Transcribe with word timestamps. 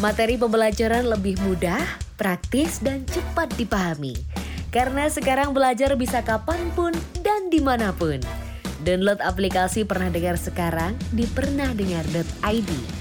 Materi 0.00 0.40
pembelajaran 0.40 1.12
lebih 1.12 1.36
mudah, 1.44 1.76
praktis, 2.16 2.80
dan 2.80 3.04
cepat 3.04 3.52
dipahami. 3.60 4.16
Karena 4.72 5.12
sekarang 5.12 5.52
belajar 5.52 5.92
bisa 5.92 6.24
kapan 6.24 6.72
pun 6.72 6.96
dan 7.20 7.52
di 7.52 7.60
mana 7.60 7.92
pun. 7.92 8.16
Download 8.80 9.20
aplikasi 9.20 9.84
Pernah 9.84 10.08
Dengar 10.08 10.40
sekarang 10.40 10.96
di 11.12 11.28
pernahdengar.id. 11.28 12.99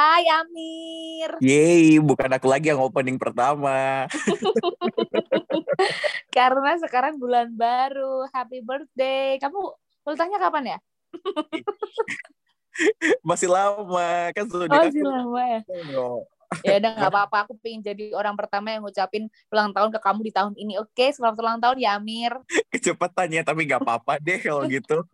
Hai 0.00 0.24
Amir. 0.32 1.30
Yeay, 1.44 2.00
bukan 2.00 2.32
aku 2.32 2.48
lagi 2.48 2.72
yang 2.72 2.80
opening 2.80 3.20
pertama. 3.20 4.08
Karena 6.36 6.72
sekarang 6.80 7.20
bulan 7.20 7.52
baru. 7.52 8.24
Happy 8.32 8.64
birthday. 8.64 9.36
Kamu 9.36 9.60
ultahnya 10.08 10.40
kapan 10.40 10.72
ya? 10.72 10.78
Masih 13.28 13.52
lama 13.52 14.32
kan 14.32 14.48
sudah. 14.48 14.72
Oh, 14.72 14.88
masih 14.88 15.04
lama 15.04 15.42
ya. 15.44 15.60
Oh, 15.92 16.24
Ya 16.64 16.80
udah 16.80 16.90
nggak 16.96 17.12
apa-apa. 17.12 17.36
Aku 17.44 17.60
pengen 17.60 17.84
jadi 17.84 18.16
orang 18.16 18.32
pertama 18.40 18.72
yang 18.72 18.80
ngucapin 18.80 19.28
ulang 19.52 19.76
tahun 19.76 19.92
ke 19.92 20.00
kamu 20.00 20.20
di 20.24 20.32
tahun 20.32 20.56
ini. 20.56 20.80
Oke, 20.80 21.12
selamat 21.12 21.36
ulang 21.44 21.60
tahun 21.60 21.76
ya 21.76 22.00
Amir. 22.00 22.32
Kecepatannya 22.72 23.44
tapi 23.44 23.68
nggak 23.68 23.84
apa-apa 23.84 24.16
deh 24.16 24.40
kalau 24.40 24.64
gitu. 24.64 25.04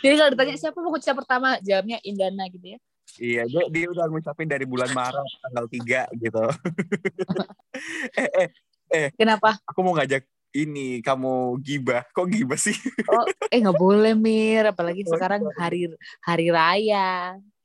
Jadi 0.00 0.14
kalau 0.16 0.30
ditanya 0.32 0.56
siapa 0.56 0.78
mau 0.80 0.90
ngucap 0.94 1.14
pertama, 1.18 1.48
jawabnya 1.60 1.98
Indana 2.04 2.44
gitu 2.48 2.76
ya. 2.76 2.78
Iya, 3.18 3.42
dia, 3.50 3.64
dia 3.68 3.86
udah 3.90 4.06
ngucapin 4.06 4.46
dari 4.46 4.62
bulan 4.62 4.90
Maret 4.94 5.26
tanggal 5.42 5.66
3 5.66 6.00
gitu. 6.14 6.44
eh, 8.22 8.30
eh, 8.38 8.48
eh, 8.94 9.08
Kenapa? 9.18 9.58
aku 9.66 9.80
mau 9.82 9.98
ngajak 9.98 10.22
ini 10.54 11.02
kamu 11.02 11.58
gibah. 11.62 12.06
Kok 12.14 12.26
gibah 12.30 12.58
sih? 12.58 12.76
Oh, 13.10 13.26
eh 13.50 13.58
nggak 13.58 13.78
boleh 13.78 14.14
Mir, 14.14 14.70
apalagi 14.70 15.02
Oh, 15.08 15.14
sekarang 15.14 15.42
iya. 15.42 15.54
hari 15.58 15.80
hari 16.22 16.46
raya. 16.50 17.10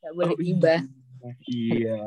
Nggak 0.02 0.13
boleh 0.13 0.33
Oh, 0.33 0.39
gibah. 0.41 0.80
Iya. 1.45 1.99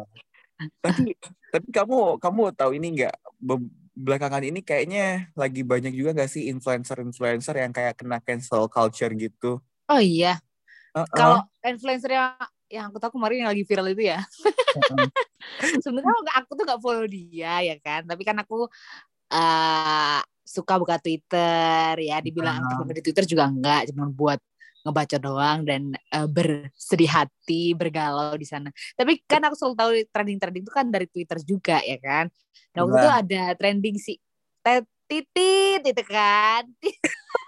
tapi 0.85 1.15
tapi 1.55 1.69
kamu 1.71 2.19
kamu 2.19 2.43
tahu 2.59 2.71
ini 2.75 2.89
nggak 2.99 3.15
Be- 3.39 3.71
belakangan 3.99 4.43
ini 4.47 4.63
kayaknya 4.63 5.31
lagi 5.35 5.67
banyak 5.67 5.91
juga 5.91 6.15
nggak 6.15 6.31
sih 6.31 6.47
influencer-influencer 6.51 7.55
yang 7.59 7.75
kayak 7.75 7.99
kena 7.99 8.19
cancel 8.23 8.71
culture 8.71 9.11
gitu. 9.15 9.59
Oh 9.89 10.01
iya, 10.01 10.37
Uh-uh. 10.93 11.09
kalau 11.17 11.41
influencer 11.65 12.13
yang 12.13 12.37
yang 12.69 12.85
aku 12.93 13.01
tahu 13.01 13.17
kemarin 13.17 13.45
yang 13.45 13.51
lagi 13.53 13.65
viral 13.65 13.89
itu 13.89 14.05
ya. 14.13 14.21
Sebenarnya 15.85 16.13
aku 16.37 16.53
tuh 16.53 16.65
nggak 16.69 16.81
follow 16.85 17.09
dia 17.09 17.65
ya 17.65 17.77
kan, 17.81 18.05
tapi 18.05 18.21
kan 18.21 18.37
aku 18.37 18.69
eh 19.33 20.21
suka 20.45 20.77
buka 20.81 20.97
Twitter 21.01 21.93
ya, 22.01 22.21
dibilang 22.21 22.61
aktif 22.65 22.75
banget 22.85 22.97
di 23.01 23.05
Twitter 23.09 23.25
juga 23.29 23.45
enggak, 23.49 23.93
cuma 23.93 24.09
buat 24.09 24.41
ngebaca 24.85 25.17
doang 25.21 25.59
dan 25.65 25.93
eh, 25.97 26.29
bersedih 26.29 27.09
hati, 27.09 27.73
bergalau 27.73 28.33
di 28.37 28.45
sana. 28.49 28.69
Tapi 28.97 29.25
kan 29.25 29.45
aku 29.45 29.57
selalu 29.57 29.75
tahu 29.77 29.91
trending-trending 30.13 30.65
itu 30.65 30.73
kan 30.73 30.87
dari 30.89 31.09
Twitter 31.09 31.39
juga 31.45 31.81
ya 31.85 31.97
kan. 32.01 32.29
Nah, 32.77 32.81
waktu 32.85 32.97
Iya. 32.97 33.01
itu 33.01 33.11
ada 33.25 33.43
trending 33.57 33.97
si 33.97 34.21
titit 35.09 35.81
itu 35.81 36.03
kan. 36.05 36.69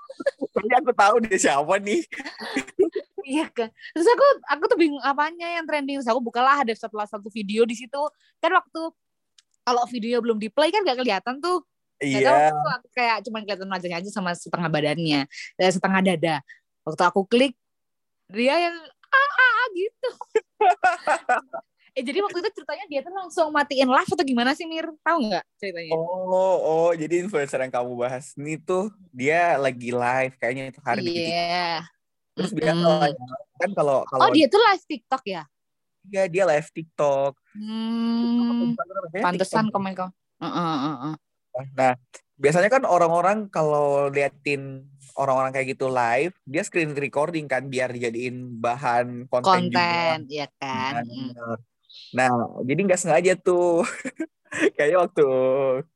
Kayaknya 0.51 0.77
aku 0.83 0.93
tahu 0.93 1.17
dia 1.25 1.37
siapa 1.39 1.75
nih. 1.81 2.03
Iya 3.25 3.47
kan. 3.53 3.69
Terus 3.95 4.09
aku 4.11 4.27
aku 4.49 4.65
tuh 4.67 4.79
bingung 4.81 5.03
apanya 5.05 5.47
yang 5.61 5.65
trending. 5.69 6.01
Terus 6.01 6.11
aku 6.11 6.21
bukalah 6.25 6.65
ada 6.65 6.73
setelah 6.75 7.07
satu 7.07 7.29
video 7.31 7.63
di 7.69 7.77
situ. 7.79 8.03
Kan 8.43 8.51
waktu 8.53 8.81
kalau 9.63 9.85
video 9.87 10.19
belum 10.19 10.41
di 10.41 10.49
play 10.51 10.73
kan 10.75 10.83
gak 10.83 10.99
kelihatan 10.99 11.39
tuh. 11.39 11.63
Iya. 12.01 12.49
tuh 12.49 12.65
aku 12.81 12.89
kayak 12.97 13.29
cuma 13.29 13.45
kelihatan 13.45 13.69
wajahnya 13.69 14.01
aja 14.01 14.09
sama 14.09 14.33
setengah 14.33 14.73
badannya, 14.73 15.29
dan 15.61 15.69
setengah 15.69 16.01
dada. 16.01 16.37
Waktu 16.81 17.03
aku 17.05 17.29
klik 17.29 17.53
dia 18.33 18.57
yang 18.57 18.77
ah, 19.13 19.31
ah, 19.37 19.53
ah, 19.61 19.67
gitu. 19.77 20.11
eh 21.95 22.03
jadi 22.07 22.19
waktu 22.23 22.39
itu 22.43 22.51
ceritanya 22.61 22.85
dia 22.87 23.01
tuh 23.03 23.15
langsung 23.15 23.49
matiin 23.51 23.91
live 23.91 24.11
atau 24.11 24.25
gimana 24.27 24.55
sih 24.55 24.67
Mir? 24.67 24.87
Tahu 25.03 25.19
nggak 25.27 25.45
ceritanya? 25.59 25.95
Oh, 25.99 26.55
oh, 26.61 26.91
jadi 26.95 27.27
influencer 27.27 27.59
yang 27.59 27.75
kamu 27.75 27.93
bahas 27.99 28.33
ini 28.39 28.57
tuh 28.63 28.95
dia 29.11 29.59
lagi 29.59 29.91
live 29.91 30.35
kayaknya 30.39 30.71
itu 30.71 30.81
hari 30.87 31.03
Iya. 31.03 31.11
bikin 31.11 31.35
Terus 32.39 32.51
lah 32.87 33.11
ya. 33.11 33.27
kan 33.61 33.71
kalau 33.75 33.99
kalau 34.07 34.23
Oh 34.25 34.31
dia 34.31 34.47
tuh 34.47 34.61
live 34.63 34.85
TikTok 34.87 35.23
ya? 35.27 35.43
dia 36.01 36.25
dia 36.31 36.45
live 36.49 36.69
TikTok. 36.73 37.37
Hmm, 37.55 38.73
pantesan 39.13 39.69
komen 39.69 39.93
kau. 39.93 40.09
Heeh, 40.41 40.75
heeh. 40.87 41.15
Nah, 41.77 41.93
biasanya 42.41 42.71
kan 42.73 42.83
orang-orang 42.89 43.51
kalau 43.53 44.09
liatin 44.09 44.87
orang-orang 45.19 45.53
kayak 45.53 45.77
gitu 45.77 45.91
live, 45.93 46.33
dia 46.49 46.63
screen 46.65 46.97
recording 46.97 47.45
kan 47.51 47.69
biar 47.69 47.93
dijadiin 47.93 48.57
bahan 48.63 49.29
konten, 49.29 49.69
juga. 49.69 50.17
konten 50.17 50.19
ya 50.31 50.47
kan 50.57 51.05
Mm. 51.05 51.35
Bener. 51.37 51.59
Nah, 52.15 52.61
jadi 52.67 52.81
nggak 52.87 53.01
sengaja 53.01 53.33
tuh. 53.39 53.85
Kayaknya 54.77 54.99
waktu 55.07 55.27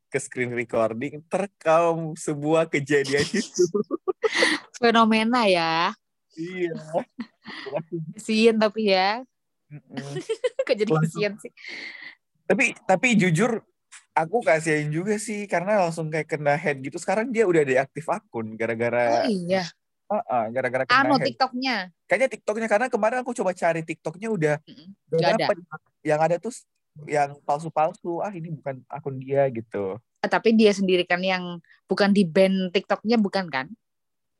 ke 0.07 0.19
screen 0.23 0.55
recording 0.55 1.19
terekam 1.27 2.15
sebuah 2.15 2.71
kejadian 2.71 3.27
itu. 3.27 3.63
fenomena 4.79 5.47
ya 5.47 5.91
iya. 6.35 6.73
kesian 8.15 8.57
tapi 8.59 8.91
ya 8.91 9.23
Mm-mm. 9.71 10.13
kok 10.67 10.75
jadi 10.75 10.91
Langsung. 10.91 11.03
kesian 11.03 11.33
sih 11.41 11.51
tapi 12.45 12.77
tapi 12.85 13.17
jujur 13.17 13.63
aku 14.15 14.39
kasihin 14.45 14.93
juga 14.93 15.17
sih 15.17 15.49
karena 15.49 15.81
langsung 15.81 16.07
kayak 16.07 16.29
kena 16.29 16.55
head 16.55 16.79
gitu. 16.79 16.95
Sekarang 17.01 17.33
dia 17.33 17.43
udah 17.49 17.65
deaktif 17.67 18.05
akun 18.07 18.53
oh 18.53 18.55
gara-gara 18.55 19.27
iya 20.05 20.21
uh-uh, 20.21 20.43
gara-gara 20.53 20.83
kena 20.85 21.01
anu 21.01 21.15
head. 21.17 21.27
tiktoknya 21.33 21.77
Kayaknya 22.05 22.29
TikToknya 22.37 22.67
karena 22.69 22.87
kemarin 22.93 23.25
aku 23.25 23.33
coba 23.33 23.51
cari 23.57 23.81
TikToknya 23.81 24.29
udah 24.29 24.55
dapet. 25.09 25.57
Yang 26.05 26.19
ada 26.21 26.35
tuh 26.37 26.53
yang 27.09 27.33
palsu-palsu. 27.41 28.21
Ah 28.21 28.29
ini 28.29 28.53
bukan 28.53 28.85
akun 28.85 29.17
dia 29.17 29.49
gitu. 29.49 29.97
Eh, 30.21 30.29
tapi 30.29 30.53
dia 30.53 30.69
sendiri 30.69 31.01
kan 31.05 31.21
yang 31.25 31.57
bukan 31.89 32.13
di 32.13 32.21
band 32.25 32.69
tiktoknya 32.73 33.17
bukan 33.17 33.49
kan 33.49 33.69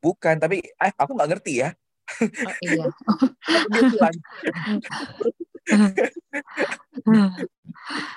Bukan, 0.02 0.38
tapi 0.38 0.62
eh 0.62 0.92
aku 0.94 1.18
nggak 1.18 1.30
ngerti 1.34 1.66
ya. 1.66 1.74
oh, 2.22 2.54
iya 2.62 2.86
dia 3.74 3.82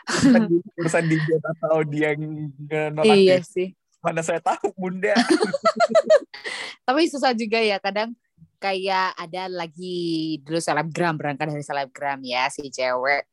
urusan 0.05 0.41
di, 0.45 0.61
urusan 0.77 1.03
di 1.09 1.17
band 1.17 1.45
atau 1.57 1.81
dia 1.81 2.13
nonaktif. 2.93 3.17
iya 3.17 3.41
sih 3.41 3.73
Mana 3.99 4.23
saya 4.23 4.39
tahu 4.39 4.71
bunda. 4.75 5.13
tapi 6.87 7.05
susah 7.05 7.35
juga 7.37 7.59
ya 7.61 7.77
kadang 7.77 8.15
kayak 8.57 9.13
ada 9.15 9.45
lagi 9.47 10.39
dulu 10.41 10.57
selebgram 10.57 11.15
berangkat 11.15 11.53
dari 11.53 11.63
selebgram 11.63 12.19
ya 12.25 12.49
si 12.49 12.67
cewek 12.73 13.29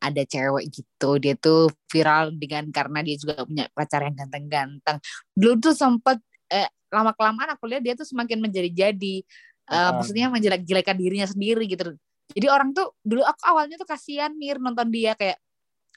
ada 0.00 0.22
cewek 0.24 0.72
gitu 0.72 1.10
dia 1.20 1.34
tuh 1.36 1.68
viral 1.90 2.32
dengan 2.32 2.70
karena 2.72 3.04
dia 3.04 3.18
juga 3.18 3.44
punya 3.44 3.66
pacar 3.74 4.06
yang 4.06 4.16
ganteng-ganteng 4.16 4.96
dulu 5.36 5.58
tuh 5.60 5.74
sempet 5.76 6.22
eh, 6.48 6.70
lama 6.88 7.12
kelamaan 7.12 7.52
aku 7.52 7.68
lihat 7.68 7.82
dia 7.84 7.94
tuh 7.98 8.08
semakin 8.08 8.40
menjadi-jadi 8.40 9.26
Eh, 9.70 9.78
Ah. 9.78 9.94
maksudnya 9.94 10.26
menjelek-jelekan 10.34 10.98
dirinya 10.98 11.30
sendiri 11.30 11.62
gitu 11.70 11.94
jadi 12.34 12.50
orang 12.50 12.74
tuh 12.74 12.90
dulu 13.06 13.22
aku 13.22 13.38
awalnya 13.46 13.78
tuh 13.78 13.86
kasihan 13.86 14.34
mir 14.34 14.58
nonton 14.58 14.90
dia 14.90 15.14
kayak 15.14 15.38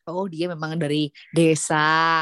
oh 0.06 0.30
dia 0.30 0.46
memang 0.54 0.78
dari 0.78 1.10
desa 1.34 2.22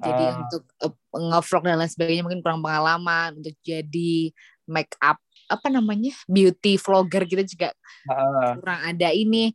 jadi 0.00 0.24
untuk 0.40 0.62
uh, 0.80 0.94
nge-vlog 1.12 1.62
dan 1.66 1.76
lain 1.76 1.90
sebagainya 1.92 2.22
mungkin 2.24 2.40
kurang 2.40 2.64
pengalaman 2.64 3.36
untuk 3.36 3.56
jadi 3.60 4.32
make 4.64 4.94
up 5.02 5.18
apa 5.50 5.68
namanya 5.68 6.14
beauty 6.30 6.78
vlogger 6.80 7.26
gitu 7.28 7.42
juga 7.58 7.74
ah, 8.08 8.56
kurang 8.56 8.80
ada 8.88 9.12
ini. 9.12 9.52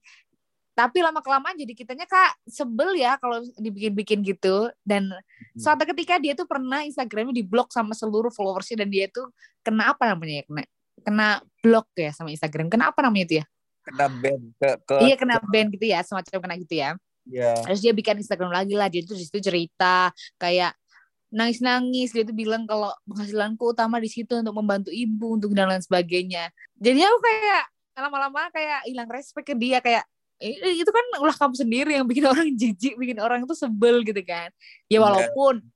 Tapi 0.78 1.02
lama 1.02 1.26
kelamaan 1.26 1.58
jadi 1.58 1.74
kitanya 1.74 2.06
kak 2.06 2.38
sebel 2.46 2.94
ya 2.94 3.18
kalau 3.18 3.42
dibikin-bikin 3.58 4.22
gitu. 4.22 4.70
Dan 4.86 5.10
suatu 5.58 5.90
ketika 5.90 6.22
dia 6.22 6.38
tuh 6.38 6.46
pernah 6.46 6.86
Instagramnya 6.86 7.34
diblok 7.34 7.74
sama 7.74 7.98
seluruh 7.98 8.30
followersnya 8.30 8.86
dan 8.86 8.94
dia 8.94 9.10
tuh 9.10 9.34
kena 9.66 9.90
apa 9.90 10.14
namanya 10.14 10.38
ya 10.38 10.44
kena 10.46 10.64
kena 11.02 11.28
blok 11.66 11.90
ya 11.98 12.14
sama 12.14 12.30
Instagram. 12.30 12.70
Kena 12.70 12.94
apa 12.94 13.02
namanya 13.02 13.26
itu 13.26 13.36
ya? 13.42 13.46
Kena 13.90 14.06
band 14.06 14.44
ke 14.62 14.70
ke 14.86 14.96
iya 15.02 15.16
kena 15.18 15.42
ban 15.42 15.66
gitu 15.74 15.86
ya 15.90 16.00
semacam 16.06 16.38
kena 16.46 16.56
gitu 16.62 16.76
ya 16.78 16.94
ya 17.28 17.54
terus 17.64 17.80
dia 17.80 17.92
bikin 17.92 18.20
Instagram 18.20 18.52
lagi 18.52 18.74
lah 18.74 18.88
dia 18.88 19.04
tuh 19.04 19.16
di 19.16 19.24
situ 19.28 19.40
cerita 19.40 20.10
kayak 20.40 20.74
nangis 21.28 21.60
nangis 21.60 22.16
dia 22.16 22.24
tuh 22.24 22.32
bilang 22.32 22.64
kalau 22.64 22.88
penghasilanku 23.04 23.60
utama 23.76 24.00
di 24.00 24.08
situ 24.08 24.32
untuk 24.32 24.56
membantu 24.56 24.90
ibu 24.96 25.36
untuk 25.36 25.52
dan 25.52 25.68
lain 25.68 25.84
sebagainya. 25.84 26.48
Jadi 26.80 27.04
aku 27.04 27.20
kayak 27.20 27.64
lama-lama 28.00 28.48
kayak 28.48 28.88
hilang 28.88 29.10
respect 29.12 29.44
ke 29.44 29.52
dia 29.52 29.84
kayak 29.84 30.08
i- 30.40 30.80
itu 30.80 30.88
kan 30.88 31.04
ulah 31.20 31.36
kamu 31.36 31.56
sendiri 31.60 31.92
yang 32.00 32.08
bikin 32.08 32.24
orang 32.32 32.48
jijik 32.56 32.96
bikin 32.96 33.20
orang 33.20 33.44
itu 33.44 33.52
sebel 33.60 34.08
gitu 34.08 34.24
kan. 34.24 34.48
Ya 34.88 34.98
Iya. 34.98 35.00
walaupun 35.04 35.68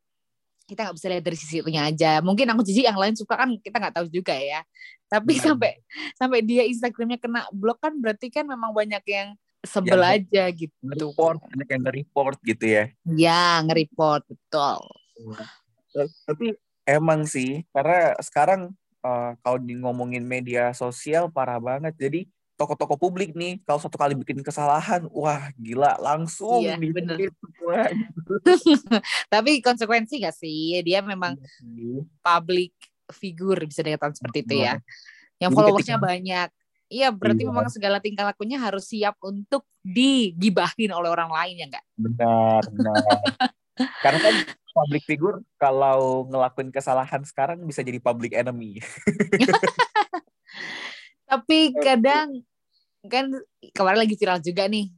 kita 0.72 0.88
nggak 0.88 0.96
bisa 0.96 1.08
lihat 1.12 1.24
dari 1.28 1.36
sisi 1.36 1.60
itunya 1.60 1.84
aja. 1.84 2.24
Mungkin 2.24 2.48
aku 2.48 2.64
jijik 2.64 2.88
yang 2.88 2.96
lain 2.96 3.20
suka 3.20 3.36
kan 3.36 3.52
kita 3.60 3.76
nggak 3.76 3.96
tahu 4.00 4.08
juga 4.08 4.32
ya. 4.40 4.64
Tapi 5.12 5.36
Benar. 5.36 5.44
sampai 5.52 5.72
sampai 6.16 6.40
dia 6.48 6.64
Instagramnya 6.64 7.20
kena 7.20 7.44
blok 7.52 7.84
kan 7.84 7.92
berarti 8.00 8.32
kan 8.32 8.48
memang 8.48 8.72
banyak 8.72 9.04
yang 9.04 9.36
sebel 9.62 10.02
Yang 10.02 10.02
aja 10.02 10.44
gitu. 10.54 10.86
report 10.90 11.40
banyak 11.46 11.70
yang 11.70 11.86
report 11.86 12.38
gitu 12.42 12.66
ya. 12.66 12.86
Ya 13.06 13.62
nge-report 13.66 14.26
betul. 14.26 14.82
Tapi 16.26 16.58
emang 16.86 17.30
sih 17.30 17.66
karena 17.70 18.18
sekarang 18.22 18.74
eh, 19.06 19.32
kalau 19.42 19.58
di 19.62 19.78
ngomongin 19.78 20.26
media 20.26 20.74
sosial 20.74 21.30
parah 21.30 21.62
banget. 21.62 21.94
Jadi 21.98 22.22
toko-toko 22.58 22.94
publik 22.94 23.34
nih 23.34 23.58
kalau 23.66 23.82
satu 23.82 23.98
kali 23.98 24.14
bikin 24.14 24.46
kesalahan 24.46 25.10
wah 25.10 25.50
gila 25.58 25.98
langsung 25.98 26.62
Iya, 26.62 26.78
bener. 26.78 27.18
tapi 29.34 29.66
konsekuensi 29.66 30.22
gak 30.22 30.38
sih? 30.38 30.78
Dia 30.86 31.02
memang 31.02 31.42
Iya 31.42 32.06
public 32.22 32.74
figure 33.12 33.68
bisa 33.68 33.84
dikatakan 33.84 34.16
seperti 34.16 34.48
itu 34.48 34.56
ya. 34.64 34.80
Yang 35.42 35.52
Jadi 35.52 35.58
followersnya 35.58 35.98
banyak 36.00 36.50
iya 36.92 37.08
berarti 37.10 37.42
Iya. 37.42 37.50
memang 37.50 37.68
segala 37.72 37.98
tingkah 38.04 38.28
lakunya 38.28 38.60
harus 38.60 38.86
siap 38.86 39.16
untuk 39.24 39.64
digibahin 39.80 40.92
oleh 40.92 41.08
orang 41.08 41.32
lain 41.32 41.56
ya 41.56 41.66
enggak 41.72 41.86
benar 41.96 42.62
benar. 42.68 43.00
Karena 44.04 44.20
kan 44.20 44.36
public 44.72 45.04
figure 45.08 45.40
kalau 45.56 46.28
ngelakuin 46.30 46.70
kesalahan 46.70 47.24
sekarang 47.26 47.64
bisa 47.66 47.82
jadi 47.82 47.98
public 47.98 48.36
enemy. 48.36 48.78
Tapi 51.32 51.72
kadang 51.80 52.44
kan 53.08 53.26
kemarin 53.74 54.00
lagi 54.06 54.16
viral 54.20 54.38
juga 54.44 54.68
nih 54.70 54.92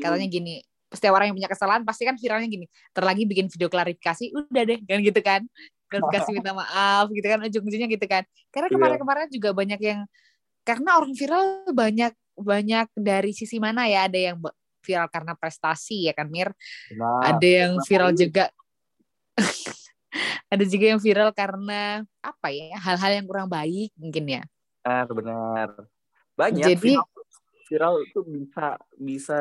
katanya 0.00 0.26
gini 0.30 0.64
setiap 0.88 1.12
orang 1.12 1.30
yang 1.30 1.36
punya 1.36 1.50
kesalahan 1.52 1.82
pasti 1.84 2.08
kan 2.08 2.16
viralnya 2.16 2.48
gini 2.48 2.64
terlagi 2.96 3.28
bikin 3.28 3.52
video 3.52 3.68
klarifikasi 3.68 4.32
udah 4.32 4.62
deh 4.64 4.78
kan 4.86 4.98
gitu 5.02 5.20
kan. 5.20 5.42
Klarifikasi 5.90 6.30
minta 6.30 6.54
maaf 6.54 7.10
gitu 7.10 7.26
kan 7.26 7.42
ujung-ujungnya 7.42 7.90
gitu 7.90 8.06
kan. 8.06 8.22
Karena 8.54 8.70
Iya. 8.70 8.74
kemarin-kemarin 8.78 9.26
juga 9.34 9.50
banyak 9.50 9.80
yang 9.82 10.00
karena 10.66 10.96
orang 11.00 11.12
viral 11.16 11.66
banyak 11.72 12.12
banyak 12.36 12.88
dari 12.96 13.32
sisi 13.36 13.60
mana 13.60 13.84
ya? 13.88 14.08
Ada 14.08 14.32
yang 14.32 14.36
viral 14.80 15.08
karena 15.12 15.32
prestasi 15.36 16.08
ya 16.08 16.12
kan 16.16 16.28
Mir? 16.32 16.52
Nah, 16.96 17.36
ada 17.36 17.48
yang 17.48 17.76
viral 17.84 18.12
juga. 18.16 18.48
Ada 20.50 20.66
juga 20.66 20.90
yang 20.90 20.98
viral 20.98 21.30
karena 21.30 22.02
apa 22.18 22.50
ya? 22.50 22.74
Hal-hal 22.82 23.22
yang 23.22 23.26
kurang 23.30 23.46
baik 23.46 23.94
mungkin 23.94 24.26
ya? 24.26 24.42
Benar 24.82 25.06
benar. 25.14 25.68
Banyak 26.34 26.66
Jadi- 26.74 26.98
viral, 26.98 27.06
viral 27.70 27.94
itu 28.02 28.20
bisa 28.26 28.66
bisa 28.98 29.40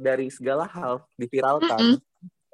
dari 0.00 0.32
segala 0.32 0.64
hal 0.64 1.04
diviralkan. 1.20 2.00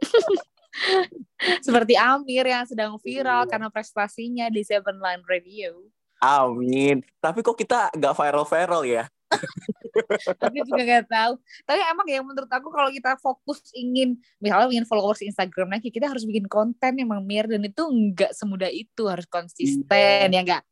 Seperti 1.62 1.94
Amir 1.94 2.42
yang 2.50 2.66
sedang 2.66 2.98
viral 2.98 3.46
Iya. 3.46 3.50
karena 3.54 3.68
prestasinya 3.70 4.50
di 4.50 4.66
Seven 4.66 4.98
Line 4.98 5.22
Radio 5.30 5.78
amin. 6.24 7.04
Tapi 7.20 7.44
kok 7.44 7.56
kita 7.56 7.92
nggak 7.92 8.14
viral 8.16 8.46
viral 8.48 8.82
ya? 8.88 9.04
Tapi 10.42 10.56
juga 10.66 10.82
nggak 10.82 11.06
tahu. 11.06 11.32
Tapi 11.66 11.80
emang 11.84 12.06
ya 12.08 12.20
menurut 12.24 12.50
aku 12.50 12.68
kalau 12.72 12.90
kita 12.90 13.14
fokus 13.20 13.60
ingin 13.76 14.18
misalnya 14.40 14.72
ingin 14.72 14.88
followers 14.88 15.22
Instagram 15.22 15.76
lagi 15.76 15.92
kita 15.92 16.08
harus 16.10 16.24
bikin 16.24 16.48
konten 16.50 16.98
emang 16.98 17.22
Mir 17.22 17.46
dan 17.46 17.62
itu 17.62 17.82
nggak 17.84 18.32
semudah 18.32 18.70
itu. 18.72 19.06
Harus 19.06 19.28
konsisten 19.28 20.26
ya 20.32 20.40
nggak? 20.42 20.62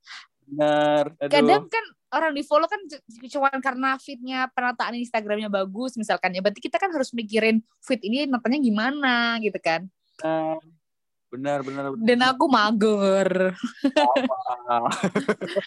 Benar 0.52 1.04
kadang 1.31 1.69
kan 1.70 1.84
orang 2.12 2.37
di 2.37 2.44
follow 2.44 2.69
kan 2.69 2.82
cuma 3.31 3.48
karena 3.56 3.96
fitnya 3.96 4.44
penataan 4.52 5.00
Instagramnya 5.00 5.48
bagus 5.48 5.94
misalkan 5.94 6.34
ya. 6.34 6.40
Berarti 6.43 6.60
kita 6.60 6.76
kan 6.81 6.90
harus 6.90 7.14
mikirin 7.14 7.62
fit 7.81 8.02
ini 8.02 8.26
natanya 8.26 8.58
gimana 8.58 9.38
gitu 9.40 9.56
kan 9.62 9.87
benar 11.32 11.64
benar 11.64 11.96
benar. 11.96 12.05
Dan 12.05 12.20
aku 12.29 12.44
mager. 12.44 13.31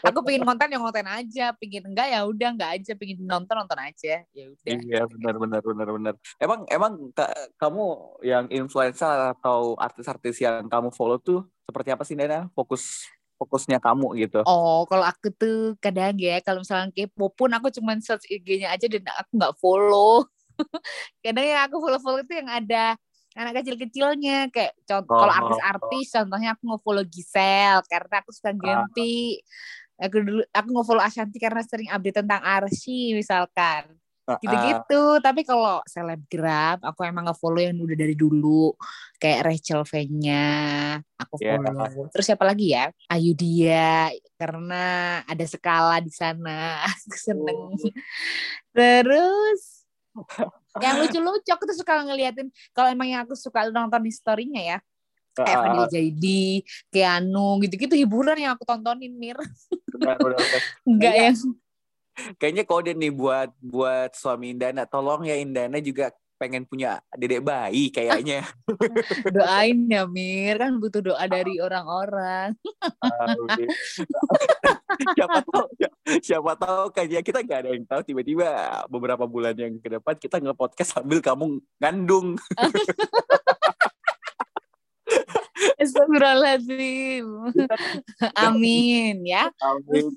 Aku 0.07 0.21
pengen 0.21 0.45
konten 0.45 0.69
yang 0.69 0.85
konten 0.85 1.09
aja. 1.09 1.57
Pengen 1.57 1.89
enggak 1.89 2.13
ya 2.13 2.21
udah 2.25 2.49
enggak 2.53 2.71
aja. 2.77 2.93
Pengen 2.93 3.25
nonton 3.25 3.57
nonton 3.57 3.79
aja. 3.81 4.21
Ya 4.29 4.45
udah. 4.53 4.69
Iya 4.69 5.01
benar 5.09 5.35
benar 5.41 5.61
benar 5.65 5.87
benar. 5.89 6.13
Emang 6.37 6.69
emang 6.69 6.93
ka- 7.17 7.33
kamu 7.57 7.85
yang 8.21 8.45
influencer 8.53 9.33
atau 9.37 9.73
artis-artis 9.81 10.37
yang 10.41 10.69
kamu 10.69 10.93
follow 10.93 11.17
tuh 11.17 11.49
seperti 11.65 11.89
apa 11.89 12.05
sih 12.05 12.13
Nena? 12.13 12.45
Fokus 12.53 13.09
fokusnya 13.35 13.83
kamu 13.83 14.15
gitu. 14.21 14.39
Oh 14.47 14.87
kalau 14.87 15.03
aku 15.03 15.27
tuh 15.33 15.75
kadang 15.83 16.15
ya 16.15 16.39
kalau 16.39 16.63
misalnya 16.63 16.87
kepo 16.95 17.27
pun 17.33 17.51
aku 17.51 17.67
cuman 17.73 17.99
search 17.99 18.23
IG-nya 18.31 18.71
aja 18.71 18.87
dan 18.87 19.03
aku 19.11 19.31
nggak 19.35 19.55
follow. 19.59 20.23
Kadang 21.23 21.43
yang 21.43 21.67
aku 21.67 21.83
follow 21.83 21.99
follow 21.99 22.23
itu 22.23 22.31
yang 22.31 22.47
ada 22.47 22.95
anak 23.35 23.61
kecil-kecilnya 23.61 24.47
kayak 24.47 24.73
contoh 24.87 25.19
kalau 25.19 25.29
Oh. 25.29 25.39
artis-artis 25.43 26.07
contohnya 26.09 26.55
aku 26.55 26.63
nge-follow 26.71 27.05
Giselle 27.05 27.83
karena 27.85 28.15
aku 28.23 28.31
suka 28.31 28.55
Gempi 28.55 29.43
aku 29.95 30.15
dulu 30.23 30.41
aku 30.49 30.67
nge-follow 30.71 31.03
Ashanti 31.03 31.37
karena 31.37 31.59
sering 31.61 31.87
update 31.87 32.23
tentang 32.23 32.41
Arsy 32.41 33.11
misalkan. 33.11 33.95
Ah, 34.25 34.41
gitu-gitu. 34.41 35.21
Tapi 35.21 35.45
kalau 35.45 35.85
selebgram 35.85 36.81
aku 36.81 37.05
emang 37.05 37.29
nge-follow 37.29 37.61
yang 37.61 37.77
udah 37.77 37.93
dari 37.93 38.17
dulu. 38.17 38.73
Kayak 39.21 39.53
Rachel 39.53 39.85
V-nya 39.85 40.45
aku 41.13 41.37
Ya. 41.45 41.61
follow. 41.61 42.09
Terus 42.09 42.25
siapa 42.25 42.41
lagi 42.41 42.73
ya? 42.73 42.89
Ayu 43.05 43.37
Dia 43.37 44.09
karena 44.33 44.83
ada 45.29 45.45
skala 45.45 46.01
di 46.01 46.09
sana. 46.09 46.81
Aku 47.05 47.13
seneng. 47.13 47.77
Oh. 47.77 47.93
terus 48.73 49.85
yang 50.83 50.99
lucu-lucu 50.99 51.49
aku 51.51 51.63
tuh 51.67 51.77
suka 51.77 52.03
ngeliatin 52.03 52.51
kalau 52.75 52.91
emang 52.91 53.07
yang 53.07 53.21
aku 53.23 53.35
suka 53.37 53.71
nonton 53.71 54.01
di 54.03 54.11
story-nya 54.11 54.63
ya. 54.75 54.79
Kayak 55.35 55.57
ah, 55.59 55.61
Fadil 55.67 55.85
Jaidi, 55.91 56.63
Keanu 56.87 57.59
gitu-gitu 57.59 57.91
hiburan 57.99 58.39
yang 58.39 58.55
aku 58.55 58.63
tontonin 58.63 59.11
Mir. 59.11 59.35
Enggak 60.87 61.15
yang 61.27 61.35
kayaknya 62.39 62.63
kode 62.63 62.95
nih 62.95 63.11
buat 63.11 63.51
buat 63.59 64.15
suami 64.15 64.55
Indana. 64.55 64.87
Tolong 64.87 65.27
ya 65.27 65.35
Indana 65.35 65.83
juga 65.83 66.15
pengen 66.35 66.67
punya 66.67 66.99
dedek 67.15 67.41
bayi 67.43 67.89
kayaknya. 67.91 68.43
Doain 69.35 69.87
ya 69.87 70.03
Mir. 70.07 70.59
Kan 70.59 70.79
butuh 70.79 71.01
doa 71.01 71.25
dari 71.27 71.59
orang-orang. 71.59 72.55
Siapa 75.15 75.39
tahu 75.43 75.65
siapa 76.21 76.51
tahu 76.55 76.93
kan 76.93 77.05
ya 77.09 77.21
kita 77.25 77.41
nggak 77.41 77.59
ada 77.65 77.69
yang 77.73 77.85
tahu 77.87 78.01
tiba-tiba 78.05 78.47
beberapa 78.87 79.25
bulan 79.25 79.57
yang 79.57 79.75
ke 79.81 79.89
depan 79.89 80.15
kita 80.15 80.37
nge-podcast 80.39 81.01
sambil 81.01 81.19
kamu 81.19 81.59
ngandung. 81.81 82.35
Astagfirullahaladzim. 85.75 87.25
Amin 88.35 89.23
ya. 89.27 89.51
Amin. 89.61 90.11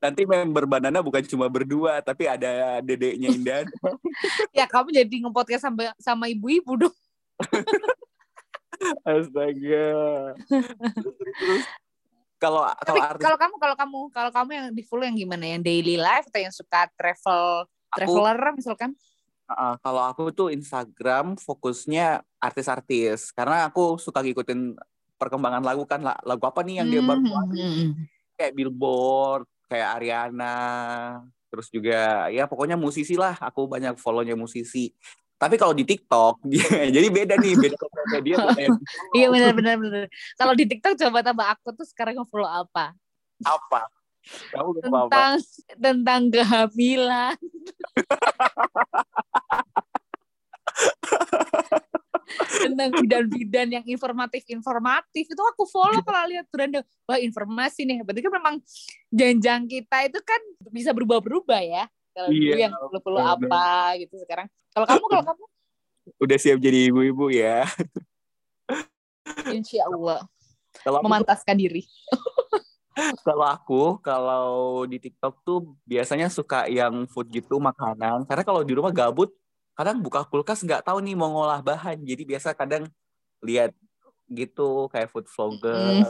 Nanti 0.00 0.24
member 0.24 0.64
banana 0.64 1.04
bukan 1.04 1.20
cuma 1.28 1.46
berdua 1.52 2.00
tapi 2.00 2.24
ada 2.24 2.80
dedeknya 2.80 3.28
Indan. 3.30 3.66
Ya 4.56 4.64
kamu 4.66 4.92
jadi 4.92 5.14
nge-podcast 5.24 5.64
sama 5.68 5.92
sama 6.00 6.24
ibu-ibu 6.28 6.88
dong. 6.88 6.96
Astaga. 9.04 9.92
Terus, 11.36 11.64
kalau 12.40 12.64
kalau 12.80 13.02
artis 13.04 13.24
kalau 13.24 13.38
kamu 13.38 13.54
kalau 13.60 13.76
kamu 13.76 13.98
kalau 14.12 14.30
kamu 14.32 14.50
yang 14.56 14.66
di 14.72 14.82
follow 14.84 15.04
yang 15.04 15.16
gimana? 15.16 15.44
Yang 15.56 15.62
daily 15.68 15.96
life 16.00 16.26
atau 16.32 16.40
yang 16.40 16.52
suka 16.52 16.88
travel 16.96 17.68
traveler 17.92 18.56
misalkan? 18.56 18.96
Uh, 19.50 19.76
kalau 19.84 20.02
aku 20.08 20.32
tuh 20.32 20.48
Instagram 20.48 21.36
fokusnya 21.36 22.24
artis-artis. 22.40 23.32
Karena 23.36 23.68
aku 23.68 24.00
suka 24.00 24.24
ngikutin 24.24 24.76
perkembangan 25.20 25.64
lagu 25.64 25.84
kan. 25.84 26.00
La- 26.00 26.20
lagu 26.24 26.44
apa 26.48 26.64
nih 26.64 26.80
yang 26.80 26.88
dia 26.88 27.02
baru 27.04 27.20
keluarin. 27.20 27.56
Hmm, 27.56 27.92
kayak 28.36 28.52
Billboard 28.56 29.44
kayak 29.70 30.02
Ariana 30.02 30.56
terus 31.50 31.66
juga 31.70 32.26
ya 32.30 32.50
pokoknya 32.50 32.74
musisi 32.74 33.14
lah. 33.14 33.38
Aku 33.38 33.70
banyak 33.70 33.94
follownya 33.94 34.34
musisi. 34.34 34.90
Tapi 35.38 35.56
kalau 35.56 35.72
di 35.72 35.86
TikTok 35.86 36.42
dia 36.50 36.90
jadi 36.90 37.06
beda 37.06 37.38
nih 37.38 37.54
beda 37.54 37.76
kontennya 37.78 38.20
dia 38.20 38.36
iya 39.18 39.30
benar 39.30 39.54
benar 39.54 39.78
benar. 39.78 40.10
Kalau 40.34 40.52
di 40.58 40.66
TikTok 40.66 40.98
coba 40.98 41.22
tambah 41.22 41.46
aku 41.46 41.70
tuh 41.78 41.86
sekarang 41.86 42.18
nge-follow 42.18 42.50
apa? 42.50 42.98
Apa? 43.46 43.86
Kamu 44.52 44.84
tentang 44.84 45.40
tentang 45.80 46.28
kehamilan 46.28 47.40
tentang 52.38 52.90
bidan-bidan 52.98 53.68
yang 53.80 53.84
informatif-informatif. 53.86 55.24
Itu 55.26 55.42
aku 55.42 55.66
follow 55.66 56.00
kalau 56.02 56.26
lihat 56.30 56.46
beranda 56.50 56.80
wah 57.06 57.18
informasi 57.18 57.86
nih. 57.86 58.02
Berarti 58.06 58.20
kan 58.22 58.32
memang 58.32 58.54
janjang 59.10 59.62
kita 59.66 59.96
itu 60.06 60.18
kan 60.22 60.40
bisa 60.70 60.90
berubah-berubah 60.94 61.60
ya. 61.62 61.84
Kalau 62.10 62.28
dulu 62.30 62.54
Iya, 62.54 62.66
yang 62.68 62.74
perlu-perlu 62.74 63.20
apa 63.22 63.94
gitu 64.02 64.14
sekarang. 64.22 64.46
Kalau 64.74 64.86
kamu 64.86 65.04
kalau 65.06 65.24
kamu? 65.34 65.44
Udah 66.20 66.38
siap 66.38 66.58
jadi 66.58 66.90
ibu-ibu 66.90 67.30
ya. 67.30 67.66
Insya 69.50 69.86
Allah 69.86 70.26
kalau 70.82 70.98
aku 71.02 71.06
memantaskan 71.06 71.56
diri. 71.58 71.82
Kalau 73.24 73.46
aku 73.48 73.96
kalau 74.04 74.84
di 74.84 75.00
TikTok 75.00 75.40
tuh 75.40 75.72
biasanya 75.88 76.28
suka 76.28 76.68
yang 76.68 77.08
food 77.08 77.32
gitu 77.32 77.56
makanan. 77.56 78.28
Karena 78.28 78.44
kalau 78.44 78.60
di 78.60 78.76
rumah 78.76 78.92
gabut 78.92 79.32
kadang 79.80 80.04
buka 80.04 80.28
kulkas 80.28 80.60
nggak 80.60 80.84
tahu 80.84 81.00
nih 81.00 81.16
mau 81.16 81.32
ngolah 81.32 81.64
bahan 81.64 81.96
jadi 82.04 82.22
biasa 82.28 82.52
kadang 82.52 82.84
lihat 83.40 83.72
gitu 84.28 84.92
kayak 84.92 85.08
food 85.08 85.24
vlogger 85.32 86.04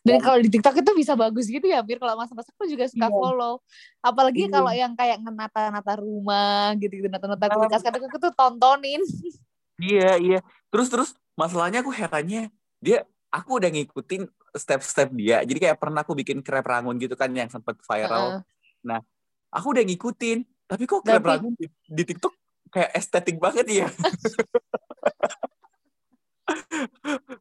Dan 0.00 0.16
kalau 0.24 0.40
di 0.40 0.48
TikTok 0.48 0.80
itu 0.80 0.92
bisa 0.96 1.12
bagus 1.12 1.44
gitu 1.44 1.68
ya, 1.68 1.84
Mir. 1.84 2.00
Kalau 2.00 2.16
masak-masak 2.16 2.56
aku 2.56 2.64
juga 2.72 2.88
suka 2.88 3.12
Iya. 3.12 3.20
follow. 3.20 3.60
Apalagi 4.00 4.48
Iya. 4.48 4.52
kalau 4.56 4.72
yang 4.72 4.92
kayak 4.96 5.20
ngenata-nata 5.20 6.00
rumah 6.00 6.72
gitu-gitu, 6.80 7.12
nata-nata 7.12 7.52
kulkas. 7.52 7.84
Kadang 7.84 8.08
aku 8.08 8.16
tuh 8.16 8.32
tontonin. 8.32 9.04
Iya, 9.76 10.16
iya. 10.16 10.40
Terus 10.72 10.88
terus 10.88 11.10
masalahnya 11.36 11.84
aku 11.84 11.92
herannya 11.92 12.48
dia 12.80 13.04
aku 13.28 13.60
udah 13.60 13.68
ngikutin 13.68 14.24
step-step 14.56 15.12
dia. 15.12 15.44
Jadi 15.44 15.68
kayak 15.68 15.76
pernah 15.76 16.00
aku 16.00 16.16
bikin 16.16 16.40
krep 16.40 16.64
rangun 16.64 16.96
gitu 16.96 17.12
kan 17.12 17.28
yang 17.36 17.52
sempat 17.52 17.76
viral. 17.84 18.40
Heeh. 18.40 19.00
Aku 19.52 19.76
udah 19.76 19.84
ngikutin, 19.84 20.48
tapi 20.64 20.88
kok 20.88 21.04
krep 21.04 21.20
rangun 21.20 21.52
di, 21.60 21.68
di 21.68 22.02
TikTok 22.08 22.32
kayak 22.70 22.90
estetik 22.94 23.36
banget 23.36 23.66
ya. 23.68 23.88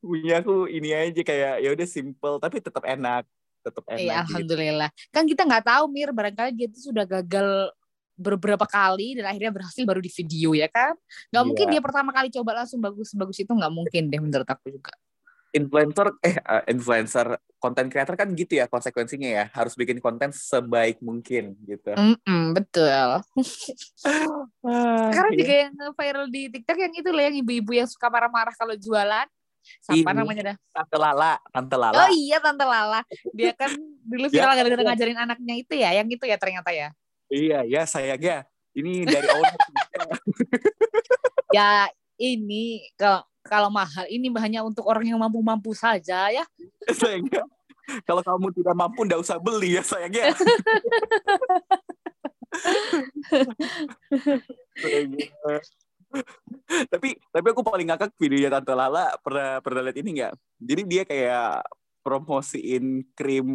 Punya 0.02 0.42
aku 0.42 0.70
ini 0.70 0.94
aja 0.94 1.22
kayak 1.22 1.54
ya 1.64 1.70
udah 1.74 1.88
simple 1.88 2.36
tapi 2.42 2.62
tetap 2.62 2.84
enak, 2.86 3.24
tetap 3.62 3.84
enak. 3.90 4.02
Iya, 4.02 4.16
gitu. 4.26 4.34
alhamdulillah. 4.34 4.90
Kan 5.14 5.24
kita 5.30 5.46
nggak 5.46 5.66
tahu 5.66 5.84
Mir, 5.90 6.10
barangkali 6.14 6.52
dia 6.54 6.68
tuh 6.70 6.94
sudah 6.94 7.06
gagal 7.06 7.74
beberapa 8.20 8.68
kali 8.68 9.16
dan 9.16 9.32
akhirnya 9.32 9.56
berhasil 9.56 9.84
baru 9.88 10.04
di 10.04 10.12
video 10.12 10.52
ya 10.52 10.68
kan? 10.68 10.92
Nggak 11.32 11.44
Iya. 11.44 11.48
mungkin 11.48 11.66
dia 11.72 11.82
pertama 11.82 12.12
kali 12.12 12.28
coba 12.30 12.52
langsung 12.64 12.84
bagus-bagus 12.84 13.38
itu 13.40 13.52
nggak 13.56 13.74
mungkin 13.74 14.04
deh 14.12 14.20
menurut 14.20 14.50
aku 14.50 14.76
juga. 14.76 14.92
Influencer 15.50 16.08
eh 16.22 16.36
eh, 16.38 16.64
influencer 16.70 17.28
content 17.58 17.90
creator 17.92 18.16
kan 18.16 18.30
gitu 18.38 18.56
ya 18.56 18.70
konsekuensinya 18.70 19.30
ya 19.30 19.46
harus 19.52 19.74
bikin 19.74 19.98
konten 20.00 20.30
sebaik 20.32 21.02
mungkin 21.02 21.58
gitu. 21.66 21.92
Mm-mm, 21.98 22.54
betul. 22.54 23.20
Ah, 24.60 25.08
Sekarang 25.12 25.32
iya. 25.34 25.40
juga 25.40 25.54
yang 25.66 25.74
viral 25.96 26.26
di 26.28 26.42
TikTok 26.52 26.78
yang 26.78 26.94
itu 26.94 27.10
loh 27.10 27.24
yang 27.24 27.36
ibu-ibu 27.40 27.72
yang 27.80 27.88
suka 27.90 28.12
marah-marah 28.12 28.52
kalau 28.56 28.76
jualan. 28.76 29.28
Siapa 29.86 30.12
namanya 30.16 30.54
dah? 30.54 30.56
Tante 30.72 30.98
Lala, 31.00 31.34
Tante 31.52 31.76
Lala. 31.80 31.96
Oh 32.06 32.10
iya 32.12 32.38
Tante 32.44 32.66
Lala. 32.68 33.02
Dia 33.36 33.52
kan 33.56 33.72
dulu 34.04 34.28
Ya. 34.32 34.44
viral 34.44 34.54
gara-gara 34.60 34.84
ngajarin 34.92 35.20
anaknya 35.20 35.56
itu 35.60 35.74
ya, 35.80 35.90
yang 35.96 36.08
itu 36.08 36.24
ya 36.28 36.38
ternyata 36.40 36.70
ya. 36.76 36.90
Iya, 37.30 37.60
ya 37.68 37.82
sayangnya 37.86 38.48
ini 38.76 39.04
dari 39.08 39.28
owner. 39.28 39.60
Ya 41.50 41.90
ini 42.20 42.84
kalau 43.00 43.24
kalau 43.42 43.72
mahal 43.72 44.06
ini 44.12 44.28
hanya 44.38 44.62
untuk 44.62 44.86
orang 44.86 45.08
yang 45.08 45.18
mampu-mampu 45.18 45.72
saja 45.74 46.30
ya. 46.30 46.46
sayangnya. 47.00 47.48
Kalau 48.06 48.22
kamu 48.22 48.54
tidak 48.54 48.76
mampu, 48.78 49.02
nggak 49.02 49.18
usah 49.18 49.42
beli 49.42 49.74
ya 49.80 49.82
sayangnya. 49.82 50.30
Tapi 56.90 57.14
tapi 57.30 57.48
aku 57.54 57.62
paling 57.62 57.86
ngakak 57.90 58.18
videonya 58.18 58.50
Tante 58.50 58.74
Lala 58.74 59.14
pernah 59.22 59.62
pernah 59.62 59.82
lihat 59.86 59.98
ini 60.02 60.10
nggak? 60.22 60.34
Jadi 60.58 60.82
dia 60.86 61.06
kayak 61.06 61.66
promosiin 62.02 63.06
krim 63.14 63.50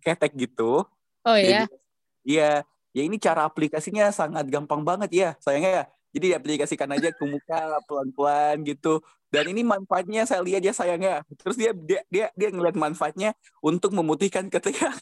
ketek 0.00 0.36
gitu. 0.36 0.84
Oh 1.24 1.36
ya. 1.36 1.64
Jadi, 1.64 1.80
Iya, 2.20 2.68
ya 2.92 3.02
ini 3.04 3.16
cara 3.16 3.48
aplikasinya 3.48 4.12
sangat 4.12 4.44
gampang 4.52 4.84
banget 4.84 5.10
ya, 5.12 5.28
sayangnya 5.40 5.72
ya. 5.72 5.84
Jadi 6.10 6.34
diaplikasikan 6.34 6.90
aja 6.90 7.14
ke 7.14 7.22
muka 7.22 7.78
pelan-pelan 7.86 8.66
gitu. 8.66 8.98
Dan 9.30 9.54
ini 9.54 9.62
manfaatnya 9.62 10.26
saya 10.26 10.42
lihat 10.42 10.58
ya 10.58 10.74
sayangnya. 10.74 11.22
Terus 11.38 11.54
dia 11.54 11.70
dia 11.70 12.02
dia, 12.10 12.26
dia 12.34 12.48
ngeliat 12.50 12.74
manfaatnya 12.74 13.30
untuk 13.62 13.94
memutihkan 13.94 14.50
ketiak. 14.50 14.90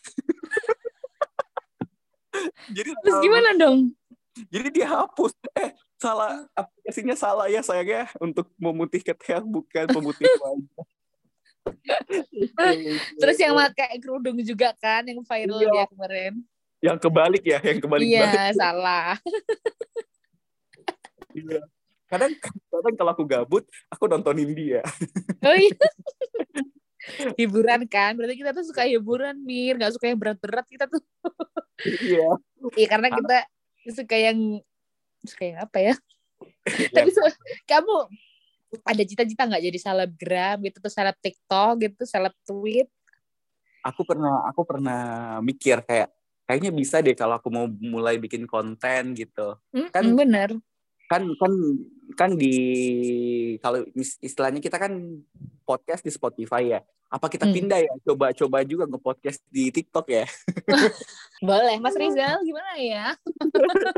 jadi 2.76 2.92
Terus 2.92 3.16
gimana 3.24 3.56
dong? 3.56 3.96
Jadi 4.52 4.68
dia 4.68 4.86
hapus. 4.86 5.32
Eh, 5.56 5.72
salah 5.96 6.44
aplikasinya 6.52 7.16
salah 7.16 7.48
ya 7.48 7.64
sayangnya 7.64 8.12
untuk 8.20 8.52
memutih 8.60 9.00
ketiak 9.00 9.42
bukan 9.48 9.88
pemutih 9.88 10.28
wajah. 10.44 10.84
Terus 13.18 13.36
yang 13.40 13.56
pakai 13.56 13.96
kerudung 13.98 14.38
juga 14.44 14.76
kan 14.76 15.08
yang 15.08 15.24
viral 15.24 15.58
Iya. 15.58 15.72
dia 15.72 15.86
kemarin. 15.88 16.34
yang 16.78 16.94
kebalik 16.94 17.42
ya, 17.42 17.58
yang 17.58 17.82
kebalik 17.82 18.06
Iya, 18.06 18.54
salah. 18.54 19.18
Iya. 21.44 21.62
Kadang 22.08 22.32
kadang 22.72 22.94
kalau 22.96 23.10
aku 23.12 23.24
gabut, 23.24 23.64
aku 23.86 24.08
nontonin 24.08 24.50
dia. 24.50 24.80
Oh 25.44 25.52
iya. 25.54 25.76
hiburan 27.40 27.88
kan 27.88 28.12
berarti 28.12 28.36
kita 28.36 28.52
tuh 28.52 28.64
suka 28.66 28.84
hiburan 28.84 29.32
mir 29.40 29.80
nggak 29.80 29.96
suka 29.96 30.10
yang 30.10 30.18
berat-berat 30.20 30.66
kita 30.68 30.84
tuh 30.84 31.00
Iya. 31.80 32.36
iya 32.76 32.86
karena 32.86 33.08
kita 33.08 33.36
suka 33.88 34.16
yang 34.18 34.38
suka 35.24 35.42
yang 35.46 35.58
apa 35.62 35.78
ya 35.80 35.94
Iya. 36.68 36.90
tapi 36.92 37.08
se- 37.08 37.40
kamu 37.64 37.94
ada 38.84 39.02
cita-cita 39.02 39.48
nggak 39.48 39.64
jadi 39.64 39.78
selebgram 39.80 40.56
gitu 40.60 40.78
tuh 40.78 40.92
seleb 40.92 41.16
TikTok 41.18 41.72
gitu 41.80 42.02
seleb 42.04 42.34
tweet 42.44 42.90
Aku 43.80 44.04
pernah 44.04 44.44
aku 44.44 44.62
pernah 44.68 45.00
mikir 45.40 45.80
kayak 45.80 46.12
kayaknya 46.44 46.70
bisa 46.74 47.00
deh 47.00 47.14
kalau 47.14 47.38
aku 47.40 47.48
mau 47.48 47.64
mulai 47.70 48.18
bikin 48.18 48.44
konten 48.44 49.14
gitu. 49.16 49.54
Mm-mm, 49.72 49.88
Kan- 49.94 50.12
bener 50.12 50.50
Kan 51.08 51.32
kan 51.34 51.52
kan 52.14 52.30
di 52.32 52.54
kalau 53.58 53.82
is- 53.92 54.20
istilahnya 54.20 54.60
kita 54.60 54.76
kan 54.76 54.92
podcast 55.64 56.00
di 56.00 56.12
Spotify 56.12 56.70
ya. 56.70 56.80
Apa 57.08 57.26
kita 57.26 57.48
Hmm. 57.48 57.56
pindah 57.56 57.80
ya? 57.80 57.92
Coba-coba 58.04 58.60
juga 58.62 58.84
nge-podcast 58.84 59.40
di 59.48 59.72
TikTok 59.72 60.06
ya. 60.06 60.28
boleh 61.40 61.80
Mas 61.80 61.96
Rizal 61.96 62.36
gimana 62.42 62.76
ya 62.76 63.16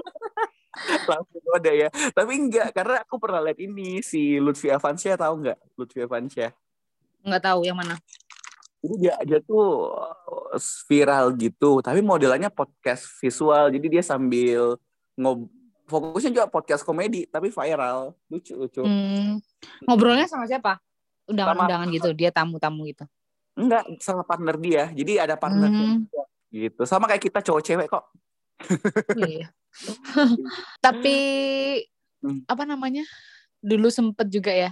Langsung 1.11 1.43
ada 1.51 1.73
ya. 1.73 1.89
Tapi 1.91 2.33
enggak 2.39 2.71
karena 2.71 3.03
aku 3.03 3.19
pernah 3.19 3.43
lihat 3.43 3.59
ini 3.59 3.99
si 4.01 4.39
Lutfi 4.39 4.71
Avansyah 4.71 5.19
tahu 5.19 5.35
nggak? 5.43 5.59
Lutfi 5.75 6.01
Avansyah. 6.01 6.51
nggak 7.21 7.43
tahu 7.45 7.69
yang 7.69 7.77
mana 7.77 8.01
Jadi 8.81 8.95
dia 8.97 9.13
dia 9.21 9.39
tuh 9.45 9.93
uh, 9.93 10.57
viral 10.89 11.37
gitu, 11.37 11.85
tapi 11.85 12.01
modelannya 12.01 12.49
podcast 12.49 13.13
visual. 13.21 13.69
Jadi 13.69 13.87
dia 13.93 14.01
sambil 14.01 14.81
ngob 15.21 15.53
fokusnya 15.91 16.31
juga 16.31 16.47
podcast 16.47 16.87
komedi, 16.87 17.27
tapi 17.27 17.51
viral, 17.51 18.15
lucu 18.31 18.55
lucu. 18.55 18.81
Hmm, 18.87 19.43
ngobrolnya 19.85 20.31
sama 20.31 20.47
siapa 20.47 20.79
undangan-undangan 21.27 21.91
gitu 21.95 22.11
dia 22.15 22.31
tamu-tamu 22.35 22.87
gitu 22.91 23.07
Enggak 23.59 23.85
sama 24.01 24.23
partner 24.25 24.57
dia. 24.57 24.89
Jadi 24.95 25.19
ada 25.21 25.35
partner 25.37 25.69
Hmm, 25.69 26.07
gitu. 26.49 26.83
Sama 26.87 27.11
kayak 27.11 27.23
kita 27.29 27.39
cowok 27.43 27.63
cewek 27.67 27.87
kok. 27.91 28.05
iya. 29.19 29.51
tapi 30.85 31.17
Hmm. 32.21 32.45
apa 32.45 32.69
namanya 32.69 33.01
dulu 33.65 33.89
sempet 33.89 34.29
juga 34.29 34.53
ya 34.53 34.71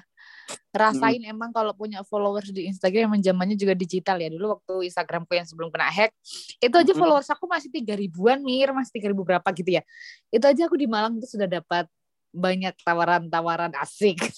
rasain 0.72 1.22
emang 1.24 1.50
kalau 1.50 1.72
punya 1.72 2.04
followers 2.06 2.52
di 2.52 2.68
Instagram 2.68 3.14
emang 3.14 3.20
zamannya 3.24 3.56
juga 3.58 3.74
digital 3.74 4.16
ya. 4.20 4.28
Dulu 4.30 4.58
waktu 4.58 4.88
Instagramku 4.92 5.32
yang 5.34 5.46
sebelum 5.48 5.68
kena 5.72 5.88
hack 5.88 6.12
itu 6.58 6.74
aja 6.74 6.92
Mm-mm. 6.92 6.98
followers 6.98 7.28
aku 7.30 7.44
masih 7.48 7.68
tiga 7.72 7.94
ribuan 7.96 8.40
mir. 8.40 8.70
Masih 8.72 8.92
tiga 9.00 9.08
ribu 9.10 9.24
berapa 9.26 9.48
gitu 9.52 9.78
ya. 9.78 9.82
Itu 10.28 10.44
aja 10.44 10.62
aku 10.68 10.76
di 10.76 10.86
Malang 10.86 11.18
tuh 11.20 11.28
sudah 11.28 11.48
dapat 11.48 11.88
banyak 12.30 12.74
tawaran-tawaran 12.84 13.72
asik. 13.80 14.18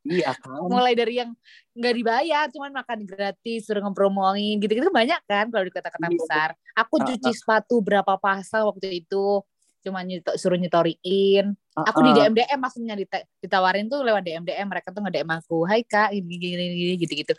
Iya 0.00 0.32
kan? 0.32 0.64
mulai 0.64 0.96
dari 0.96 1.20
yang 1.20 1.36
nggak 1.76 1.94
dibayar 1.94 2.48
cuman 2.48 2.72
makan 2.72 3.04
gratis 3.04 3.68
suruh 3.68 3.84
ngepromoin 3.84 4.56
gitu-gitu 4.56 4.88
banyak 4.88 5.20
kan 5.28 5.52
kalau 5.52 5.60
di 5.60 5.72
kota-kota 5.76 6.08
Iya. 6.08 6.16
besar. 6.16 6.48
Aku 6.72 7.04
cuci 7.04 7.30
sepatu 7.36 7.84
berapa 7.84 8.16
pasang 8.16 8.64
waktu 8.64 9.04
itu 9.04 9.44
cuma 9.84 10.00
nyeto, 10.00 10.32
suruh 10.40 10.56
nyetoriin 10.56 11.52
aku 11.86 11.98
di. 12.04 12.10
DM 12.16 12.32
DM 12.36 12.58
maksudnya 12.60 12.94
dita- 12.98 13.26
ditawarin 13.40 13.86
tuh 13.88 14.00
lewat 14.04 14.22
DM 14.22 14.42
DM 14.44 14.66
mereka 14.68 14.92
tuh 14.92 15.00
nge 15.04 15.12
DM 15.14 15.30
aku 15.30 15.56
Hai 15.64 15.82
kak 15.84 16.12
ini 16.12 16.34
gini 16.36 16.64
gini 16.76 16.94
gitu 17.00 17.12
gitu 17.14 17.34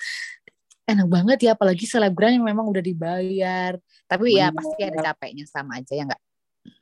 enak 0.90 1.08
banget 1.08 1.38
ya 1.46 1.52
apalagi 1.56 1.86
selebgram 1.88 2.36
yang 2.36 2.44
memang 2.44 2.68
udah 2.68 2.84
dibayar. 2.84 3.80
Tapi 4.10 4.36
ya 4.36 4.52
Bener. 4.52 4.58
pasti 4.60 4.82
ada 4.84 5.00
capeknya 5.14 5.46
sama 5.48 5.80
aja 5.80 5.94
ya 5.96 6.04
nggak 6.04 6.22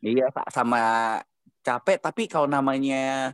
Iya 0.03 0.25
sa- 0.33 0.49
sama 0.51 0.81
capek, 1.63 1.97
tapi 2.03 2.27
kalau 2.27 2.47
namanya 2.49 3.31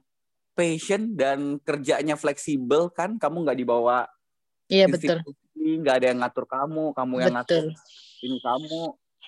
passion 0.54 1.14
dan 1.18 1.58
kerjanya 1.62 2.16
fleksibel 2.16 2.90
kan, 2.94 3.18
kamu 3.18 3.44
nggak 3.46 3.60
dibawa 3.60 4.06
iya 4.70 4.86
betul. 4.90 5.22
nggak 5.56 5.96
ada 6.02 6.08
yang 6.14 6.20
ngatur 6.22 6.46
kamu, 6.46 6.94
kamu 6.94 7.14
yang 7.22 7.34
ngatur 7.38 7.70
betul. 7.70 8.26
ini 8.26 8.38
kamu 8.42 8.80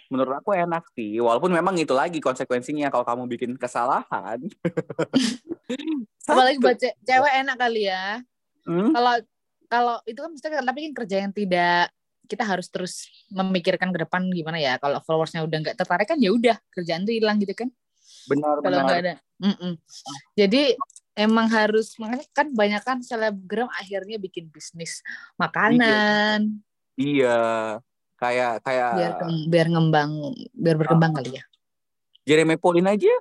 menurut 0.08 0.40
aku 0.40 0.56
enak 0.56 0.84
sih 0.96 1.20
walaupun 1.20 1.52
memang 1.52 1.76
itu 1.76 1.92
lagi 1.92 2.24
konsekuensinya 2.24 2.88
kalau 2.92 3.06
kamu 3.06 3.24
bikin 3.38 3.52
kesalahan. 3.60 4.40
Apalagi 6.30 6.58
buat 6.60 6.78
ce- 6.80 6.98
cewek 7.04 7.34
enak 7.46 7.58
kali 7.60 7.88
ya. 7.88 8.22
Hmm? 8.68 8.92
kalau 8.92 9.16
kalau 9.72 9.96
itu 10.04 10.20
kan 10.20 10.32
mesti 10.36 10.48
tapi 10.52 10.80
kan 10.92 10.94
kerja 11.04 11.16
yang 11.24 11.32
tidak 11.32 11.88
kita 12.28 12.44
harus 12.44 12.68
terus 12.68 13.08
memikirkan 13.32 13.96
ke 13.96 14.04
depan 14.04 14.28
gimana 14.32 14.60
ya. 14.60 14.76
Kalau 14.80 15.00
followersnya 15.04 15.44
udah 15.48 15.58
nggak 15.64 15.78
tertarik 15.80 16.08
kan 16.08 16.20
ya 16.20 16.36
udah 16.36 16.60
kerjaan 16.76 17.08
tuh 17.08 17.16
hilang 17.16 17.40
gitu 17.40 17.56
kan. 17.56 17.72
Benar 18.28 18.60
kalau 18.60 18.78
nggak 18.84 19.00
benar. 19.00 19.16
ada 19.16 19.16
Mm-mm. 19.38 19.78
jadi 20.34 20.74
emang 21.14 21.46
harus 21.46 21.94
makanya 22.02 22.26
kan 22.34 22.50
banyak 22.50 22.82
kan 22.82 22.98
selebgram 23.06 23.70
akhirnya 23.70 24.18
bikin 24.18 24.50
bisnis 24.50 25.06
makanan. 25.38 26.58
Iya 26.98 27.78
Kayak 28.18 28.66
kayak 28.66 28.92
biar 28.98 29.14
biar 29.46 29.68
ngembang 29.70 30.12
biar 30.58 30.76
berkembang 30.82 31.14
kali 31.22 31.38
ya 31.38 31.44
Jeremy 32.28 32.60
Pauline 32.60 32.98
aja 32.98 33.14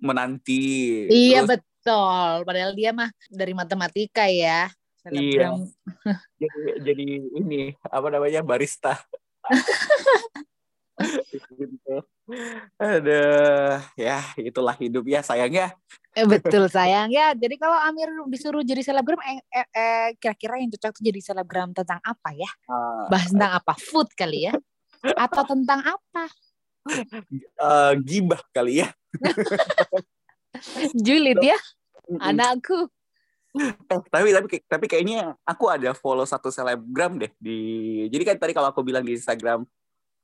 menanti. 0.00 1.04
iya 1.10 1.44
Terus 1.44 1.60
betul 1.60 2.46
padahal 2.46 2.72
dia 2.72 2.94
mah 2.94 3.10
dari 3.28 3.52
matematika 3.52 4.24
ya 4.30 4.70
Iya. 5.12 5.54
Jadi, 6.42 6.70
jadi 6.84 7.06
ini 7.40 7.60
apa 7.80 8.12
namanya 8.12 8.44
barista. 8.44 9.00
gitu. 11.60 11.96
Ada 12.80 13.22
ya 13.94 14.18
itulah 14.40 14.74
hidup 14.76 15.04
ya 15.06 15.20
sayangnya. 15.22 15.76
Eh, 16.16 16.24
betul 16.24 16.66
sayang 16.72 17.12
ya. 17.12 17.36
Jadi 17.36 17.60
kalau 17.60 17.76
Amir 17.76 18.08
disuruh 18.32 18.64
jadi 18.64 18.80
selebgram, 18.80 19.20
eh, 19.20 19.40
eh, 19.52 19.68
eh, 19.68 20.08
kira-kira 20.16 20.56
yang 20.56 20.72
cocok 20.72 20.96
tuh 20.96 21.04
jadi 21.04 21.20
selebgram 21.20 21.76
tentang 21.76 22.00
apa 22.00 22.32
ya? 22.32 22.48
Uh, 22.64 23.04
Bahas 23.12 23.28
tentang 23.28 23.52
apa? 23.60 23.72
Food 23.76 24.08
kali 24.16 24.48
ya? 24.48 24.56
Atau 25.12 25.44
tentang 25.44 25.84
apa? 25.84 26.24
uh, 27.60 27.92
gibah 28.00 28.40
kali 28.54 28.80
ya. 28.80 28.88
Julid 30.96 31.42
ya, 31.44 31.58
anakku. 32.16 32.88
Eh, 33.56 33.72
tapi 34.12 34.28
tapi 34.36 34.48
tapi 34.68 34.84
kayaknya 34.88 35.32
aku 35.44 35.68
ada 35.72 35.96
follow 35.96 36.28
satu 36.28 36.52
selebgram 36.52 37.16
deh 37.16 37.32
di. 37.40 37.56
Jadi 38.12 38.22
kan 38.24 38.36
tadi 38.36 38.52
kalau 38.52 38.68
aku 38.68 38.84
bilang 38.84 39.04
di 39.04 39.16
Instagram 39.16 39.64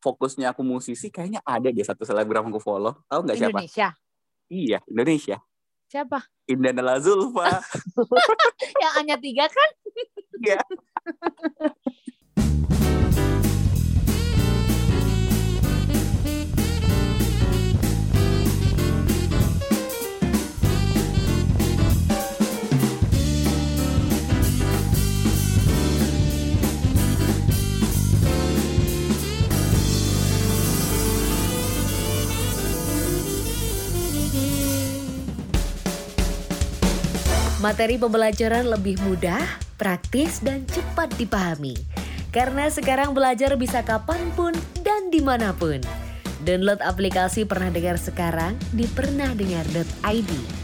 fokusnya 0.02 0.50
aku 0.50 0.66
musisi, 0.66 1.08
kayaknya 1.08 1.38
ada 1.46 1.70
deh 1.70 1.86
satu 1.86 2.02
selebgram 2.02 2.50
aku 2.50 2.58
follow. 2.58 2.98
Tahu 3.06 3.20
nggak 3.22 3.38
siapa? 3.38 3.58
Indonesia. 3.62 3.88
Iya 4.52 4.78
Indonesia. 4.90 5.36
Siapa? 5.86 6.18
Indah 6.50 6.72
Nala 6.74 6.98
Zulfa. 6.98 7.62
Yang 8.82 8.92
hanya 8.98 9.16
tiga 9.16 9.46
kan? 9.46 9.70
Iya. 10.42 10.60
Materi 37.62 37.94
pembelajaran 37.94 38.66
lebih 38.66 38.98
mudah, 39.06 39.38
praktis, 39.78 40.42
dan 40.42 40.66
cepat 40.66 41.14
dipahami. 41.14 41.78
Karena 42.34 42.66
sekarang 42.66 43.14
belajar 43.14 43.54
bisa 43.54 43.86
kapan 43.86 44.18
pun 44.34 44.50
dan 44.82 45.14
di 45.14 45.22
mana 45.22 45.54
pun. 45.54 45.78
Download 46.42 46.82
aplikasi 46.82 47.46
Pernah 47.46 47.70
Dengar 47.70 48.02
Sekarang 48.02 48.58
di 48.74 48.82
pernahdengar.id. 48.90 50.61